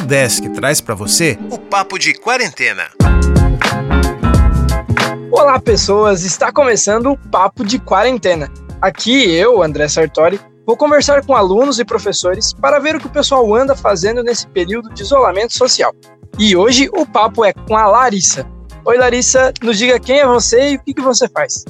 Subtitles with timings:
[0.00, 2.84] Desk traz para você o Papo de Quarentena.
[5.30, 6.24] Olá, pessoas!
[6.24, 8.50] Está começando o Papo de Quarentena.
[8.80, 13.10] Aqui eu, André Sartori, vou conversar com alunos e professores para ver o que o
[13.10, 15.92] pessoal anda fazendo nesse período de isolamento social.
[16.38, 18.46] E hoje o papo é com a Larissa.
[18.84, 21.64] Oi, Larissa, nos diga quem é você e o que, que você faz.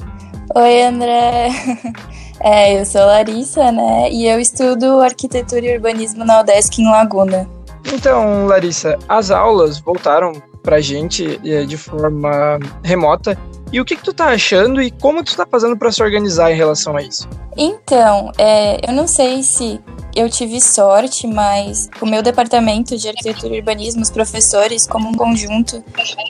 [0.55, 1.49] Oi, André.
[2.41, 4.09] É, eu sou Larissa, né?
[4.09, 7.58] E eu estudo arquitetura e urbanismo na UDESC em Laguna.
[7.93, 13.37] Então, Larissa, as aulas voltaram pra gente eh, de forma remota.
[13.71, 16.51] E o que, que tu tá achando e como tu tá fazendo para se organizar
[16.51, 17.27] em relação a isso?
[17.55, 19.79] Então, é, eu não sei se
[20.15, 25.13] eu tive sorte, mas o meu departamento de arquitetura e urbanismo, os professores, como um
[25.13, 25.83] conjunto,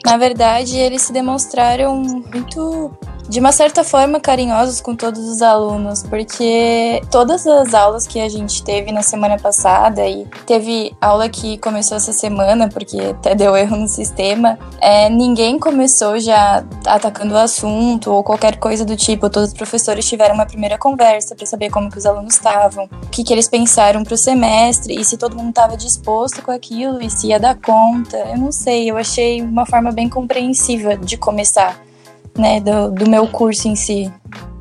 [0.04, 2.90] na verdade, eles se demonstraram muito
[3.30, 8.28] de uma certa forma carinhosos com todos os alunos, porque todas as aulas que a
[8.28, 13.56] gente teve na semana passada e teve aula que começou essa semana, porque até deu
[13.56, 19.30] erro no sistema, é, ninguém começou já atacando o assunto ou qualquer coisa do tipo.
[19.30, 23.10] Todos os professores tiveram uma primeira conversa para saber como que os alunos estavam, o
[23.10, 27.00] que, que eles pensaram para o semestre e se todo mundo estava disposto com aquilo
[27.00, 28.16] e se ia dar conta.
[28.16, 31.80] Eu não sei, eu achei uma forma bem compreensiva de começar
[32.36, 34.12] né, do, do meu curso em si.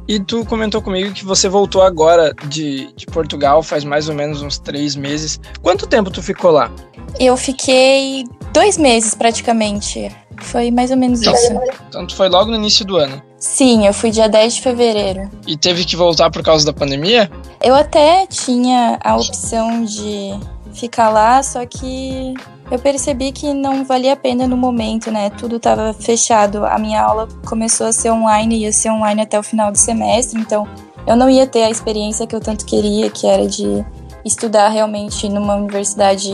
[0.08, 4.42] E tu comentou comigo que você voltou agora de, de Portugal faz mais ou menos
[4.42, 5.40] uns três meses.
[5.62, 6.72] Quanto tempo tu ficou lá?
[7.20, 10.12] Eu fiquei dois meses praticamente.
[10.42, 11.54] Foi mais ou menos então, isso.
[11.88, 13.22] Então tu foi logo no início do ano?
[13.38, 15.30] Sim, eu fui dia 10 de fevereiro.
[15.46, 17.30] E teve que voltar por causa da pandemia?
[17.62, 20.32] Eu até tinha a opção de
[20.74, 22.34] ficar lá, só que
[22.72, 25.30] eu percebi que não valia a pena no momento, né?
[25.32, 26.66] Tudo estava fechado.
[26.66, 30.40] A minha aula começou a ser online, ia ser online até o final do semestre,
[30.40, 30.68] então
[31.08, 33.84] eu não ia ter a experiência que eu tanto queria, que era de
[34.24, 36.32] estudar realmente numa universidade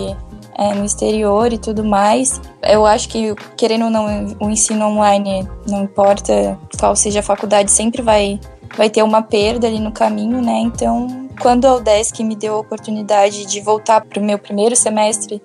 [0.57, 2.41] é, no exterior e tudo mais.
[2.61, 7.71] Eu acho que, querendo ou não, o ensino online, não importa qual seja a faculdade,
[7.71, 8.39] sempre vai,
[8.75, 10.59] vai ter uma perda ali no caminho, né?
[10.59, 11.07] Então,
[11.41, 15.41] quando a UDESC me deu a oportunidade de voltar para o meu primeiro semestre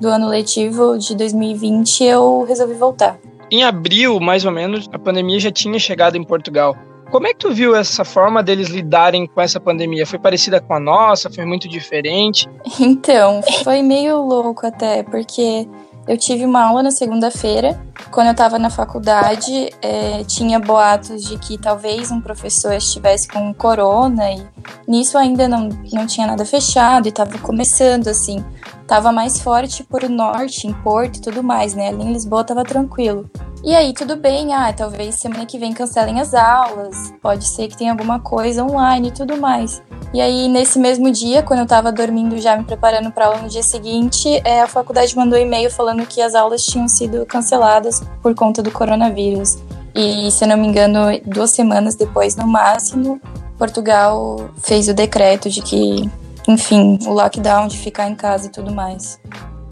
[0.00, 3.18] do ano letivo de 2020, eu resolvi voltar.
[3.50, 6.76] Em abril, mais ou menos, a pandemia já tinha chegado em Portugal.
[7.10, 10.06] Como é que tu viu essa forma deles lidarem com essa pandemia?
[10.06, 11.28] Foi parecida com a nossa?
[11.28, 12.48] Foi muito diferente?
[12.80, 15.68] Então, foi meio louco até, porque
[16.06, 17.80] eu tive uma aula na segunda-feira.
[18.10, 23.52] Quando eu estava na faculdade, é, tinha boatos de que talvez um professor estivesse com
[23.52, 24.42] corona, e
[24.86, 28.44] nisso ainda não, não tinha nada fechado e estava começando assim
[28.90, 31.90] tava mais forte por norte, em Porto e tudo mais, né?
[31.90, 33.30] Ali em Lisboa tava tranquilo.
[33.62, 37.76] E aí, tudo bem, ah, talvez semana que vem cancelem as aulas, pode ser que
[37.76, 39.80] tenha alguma coisa online e tudo mais.
[40.12, 43.48] E aí, nesse mesmo dia, quando eu tava dormindo já me preparando para aula no
[43.48, 48.02] dia seguinte, é, a faculdade mandou um e-mail falando que as aulas tinham sido canceladas
[48.20, 49.56] por conta do coronavírus.
[49.94, 53.20] E, se eu não me engano, duas semanas depois, no máximo,
[53.56, 56.10] Portugal fez o decreto de que
[56.48, 59.20] enfim, o lockdown de ficar em casa e tudo mais.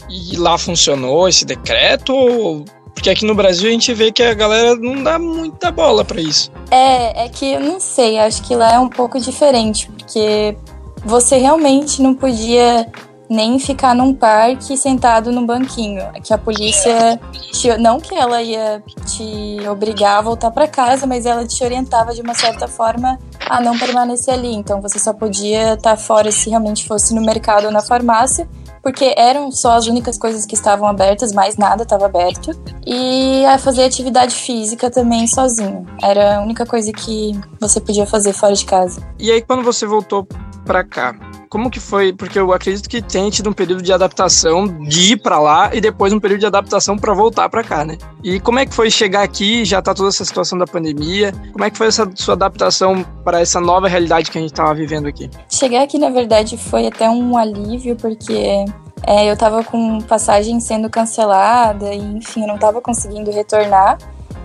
[0.09, 2.65] E lá funcionou esse decreto?
[2.93, 6.19] Porque aqui no Brasil a gente vê que a galera não dá muita bola para
[6.19, 6.51] isso.
[6.71, 10.57] É, é que eu não sei, acho que lá é um pouco diferente, porque
[11.05, 12.91] você realmente não podia
[13.29, 16.03] nem ficar num parque sentado num banquinho.
[16.23, 17.19] Que a polícia,
[17.51, 22.13] te, não que ela ia te obrigar a voltar para casa, mas ela te orientava
[22.13, 24.53] de uma certa forma a não permanecer ali.
[24.53, 28.49] Então você só podia estar tá fora se realmente fosse no mercado ou na farmácia,
[28.81, 32.51] porque eram só as únicas coisas que estavam abertas, mais nada estava aberto.
[32.85, 35.85] E a fazer atividade física também sozinho.
[36.01, 39.01] Era a única coisa que você podia fazer fora de casa.
[39.19, 40.27] E aí quando você voltou
[40.65, 41.15] para cá,
[41.49, 42.13] como que foi?
[42.13, 45.81] Porque eu acredito que tenha tido um período de adaptação de ir para lá e
[45.81, 47.97] depois um período de adaptação para voltar para cá, né?
[48.23, 49.65] E como é que foi chegar aqui?
[49.65, 51.33] Já tá toda essa situação da pandemia.
[51.51, 54.75] Como é que foi essa sua adaptação para essa nova realidade que a gente tava
[54.75, 55.29] vivendo aqui?
[55.49, 58.65] Chegar aqui, na verdade, foi até um alívio, porque
[59.07, 63.97] é, eu tava com passagem sendo cancelada e, enfim, eu não tava conseguindo retornar.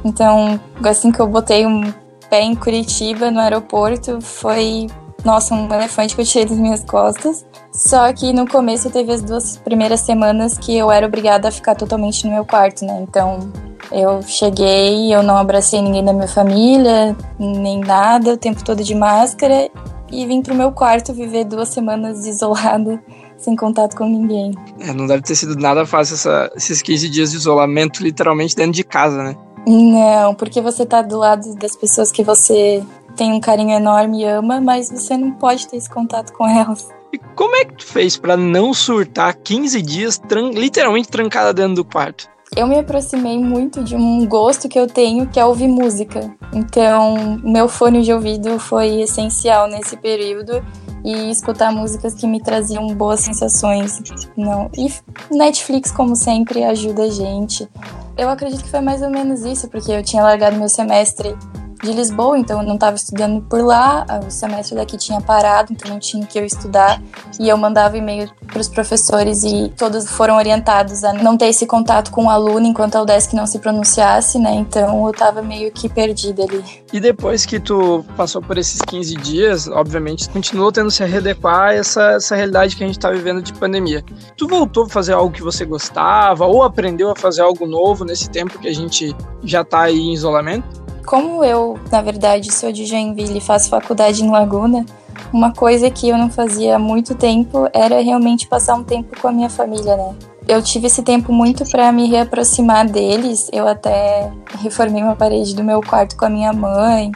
[0.02, 1.92] Então, assim que eu botei um
[2.30, 4.86] pé em Curitiba, no aeroporto, foi
[5.24, 7.44] nossa, um elefante que eu tirei das minhas costas.
[7.72, 11.74] Só que no começo teve as duas primeiras semanas que eu era obrigada a ficar
[11.74, 13.04] totalmente no meu quarto, né?
[13.08, 13.50] Então
[13.90, 18.94] eu cheguei, eu não abracei ninguém da minha família, nem nada, o tempo todo de
[18.94, 19.70] máscara
[20.10, 23.02] e vim pro meu quarto viver duas semanas isolada,
[23.36, 24.52] sem contato com ninguém.
[24.78, 28.72] É, não deve ter sido nada fácil essa, esses 15 dias de isolamento, literalmente dentro
[28.72, 29.36] de casa, né?
[29.66, 32.82] Não, porque você tá do lado das pessoas que você
[33.16, 36.88] tem um carinho enorme e ama, mas você não pode ter esse contato com elas.
[37.12, 41.76] E como é que tu fez para não surtar 15 dias tran literalmente trancada dentro
[41.76, 42.28] do quarto?
[42.56, 46.32] Eu me aproximei muito de um gosto que eu tenho, que é ouvir música.
[46.52, 50.64] Então, meu fone de ouvido foi essencial nesse período
[51.04, 54.00] e escutar músicas que me traziam boas sensações.
[54.36, 54.70] Não.
[54.76, 54.92] E
[55.30, 57.68] Netflix, como sempre, ajuda a gente.
[58.16, 61.36] Eu acredito que foi mais ou menos isso, porque eu tinha largado meu semestre
[61.84, 65.90] de Lisboa, então eu não estava estudando por lá, o semestre daqui tinha parado, então
[65.90, 67.00] não tinha que eu estudar,
[67.38, 71.66] e eu mandava e-mail para os professores e todos foram orientados a não ter esse
[71.66, 74.54] contato com o aluno enquanto a UDESC não se pronunciasse, né?
[74.54, 76.64] Então eu estava meio que perdida ali.
[76.92, 81.70] E depois que tu passou por esses 15 dias, obviamente, continuou tendo que se readequar
[81.70, 84.04] a essa, essa realidade que a gente está vivendo de pandemia.
[84.36, 88.30] Tu voltou a fazer algo que você gostava ou aprendeu a fazer algo novo nesse
[88.30, 90.83] tempo que a gente já está aí em isolamento?
[91.06, 94.86] Como eu, na verdade, sou de Joinville e faço faculdade em Laguna,
[95.32, 99.28] uma coisa que eu não fazia há muito tempo era realmente passar um tempo com
[99.28, 100.14] a minha família, né?
[100.46, 103.48] Eu tive esse tempo muito para me reaproximar deles.
[103.52, 104.30] Eu até
[104.60, 107.10] reformei uma parede do meu quarto com a minha mãe.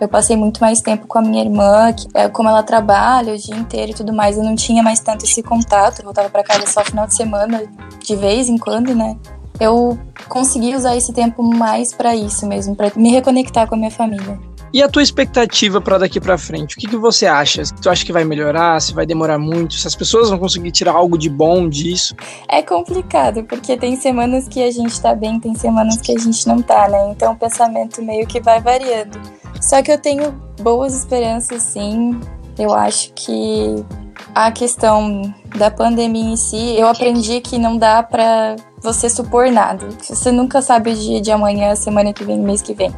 [0.00, 3.38] Eu passei muito mais tempo com a minha irmã, que, é, como ela trabalha o
[3.38, 6.00] dia inteiro e tudo mais, eu não tinha mais tanto esse contato.
[6.00, 7.62] Eu voltava para casa só final de semana,
[8.02, 9.16] de vez em quando, né?
[9.60, 9.98] Eu
[10.28, 14.38] consegui usar esse tempo mais para isso mesmo, para me reconectar com a minha família.
[14.72, 16.76] E a tua expectativa para daqui para frente?
[16.76, 17.62] O que, que você acha?
[17.82, 18.80] Tu acha que vai melhorar?
[18.80, 19.74] Se vai demorar muito?
[19.74, 22.14] Se as pessoas vão conseguir tirar algo de bom disso?
[22.48, 26.46] É complicado, porque tem semanas que a gente tá bem, tem semanas que a gente
[26.46, 27.10] não tá, né?
[27.10, 29.20] Então o pensamento meio que vai variando.
[29.60, 30.30] Só que eu tenho
[30.60, 32.20] boas esperanças, sim.
[32.56, 33.84] Eu acho que
[34.32, 39.88] a questão da pandemia em si, eu aprendi que não dá para você supor nada.
[40.00, 42.94] Você nunca sabe o dia de amanhã, semana que vem, mês que vem.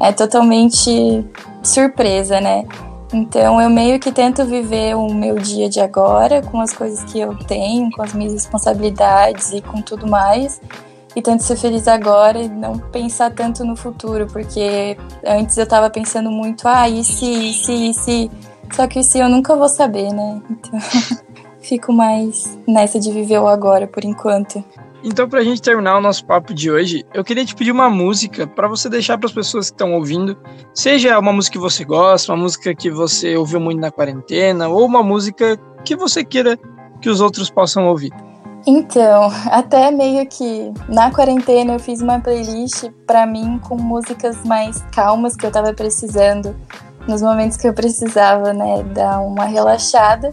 [0.00, 1.24] É totalmente
[1.62, 2.64] surpresa, né?
[3.12, 7.20] Então eu meio que tento viver o meu dia de agora com as coisas que
[7.20, 10.60] eu tenho, com as minhas responsabilidades e com tudo mais.
[11.14, 14.96] E tento ser feliz agora e não pensar tanto no futuro, porque
[15.26, 18.30] antes eu tava pensando muito, ah, e se, e se, e se.
[18.72, 20.40] Só que se eu nunca vou saber, né?
[20.50, 20.80] Então
[21.60, 24.64] fico mais nessa de viver o agora por enquanto.
[25.04, 27.90] Então, para a gente terminar o nosso papo de hoje, eu queria te pedir uma
[27.90, 30.36] música para você deixar para as pessoas que estão ouvindo,
[30.72, 34.86] seja uma música que você gosta, uma música que você ouviu muito na quarentena, ou
[34.86, 36.56] uma música que você queira
[37.00, 38.12] que os outros possam ouvir.
[38.64, 44.80] Então, até meio que na quarentena eu fiz uma playlist para mim com músicas mais
[44.94, 46.54] calmas que eu tava precisando
[47.06, 50.32] nos momentos que eu precisava, né, dar uma relaxada.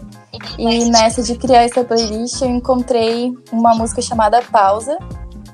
[0.58, 4.96] E nessa de criar essa playlist, eu encontrei uma música chamada Pausa,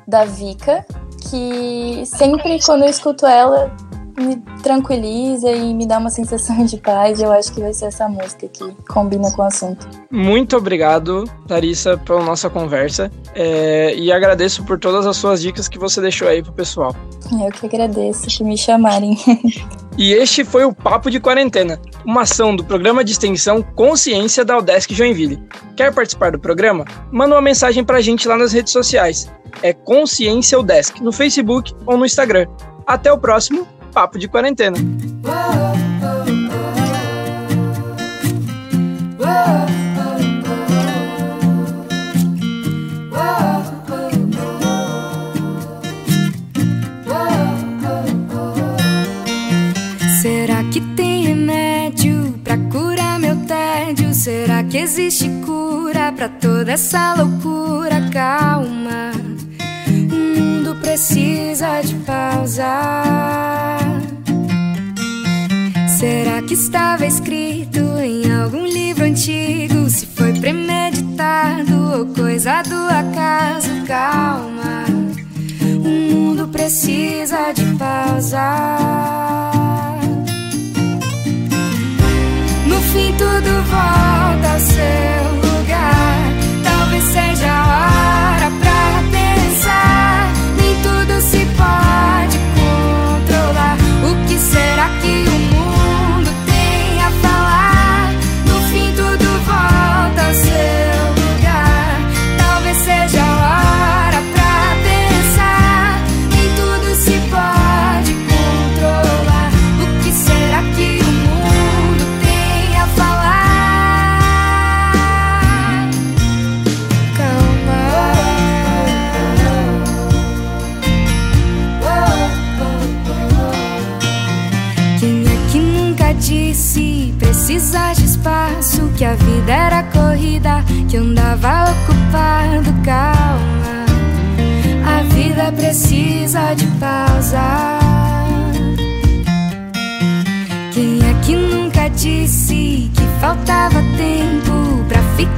[0.06, 0.84] da Vika,
[1.30, 3.72] que sempre quando eu escuto ela,
[4.16, 4.36] me
[4.66, 7.20] tranquiliza e me dá uma sensação de paz.
[7.20, 9.86] Eu acho que vai ser essa música que combina com o assunto.
[10.10, 13.08] Muito obrigado, Larissa, pela nossa conversa.
[13.32, 16.96] É, e agradeço por todas as suas dicas que você deixou aí pro pessoal.
[17.32, 19.16] Eu que agradeço por me chamarem.
[19.98, 24.58] E este foi o Papo de Quarentena, uma ação do programa de extensão Consciência da
[24.58, 25.42] Udesc Joinville.
[25.74, 26.84] Quer participar do programa?
[27.10, 29.26] Manda uma mensagem pra gente lá nas redes sociais.
[29.62, 32.46] É Consciência Udesc, no Facebook ou no Instagram.
[32.86, 33.66] Até o próximo
[33.96, 34.76] Papo de Quarentena.
[50.20, 54.12] Será que tem remédio pra curar meu tédio?
[54.12, 57.95] Será que existe cura pra toda essa loucura?
[65.98, 69.88] Será que estava escrito em algum livro antigo?
[69.88, 73.70] Se foi premeditado ou coisa do acaso?
[73.86, 74.84] Calma,
[75.62, 78.76] o mundo precisa de pausa.
[82.66, 85.45] No fim, tudo volta ao seu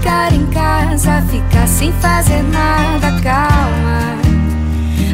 [0.09, 3.13] ficar em casa, ficar sem fazer nada?
[3.23, 4.17] Calma,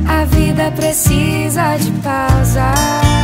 [0.06, 3.23] a vida precisa de pausa.